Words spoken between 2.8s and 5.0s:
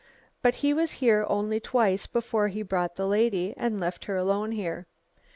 the lady and left her alone here.